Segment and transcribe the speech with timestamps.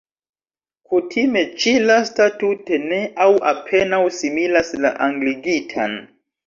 [0.93, 6.01] Kutime ĉi-lasta tute ne aŭ apenaŭ similas la angligitan.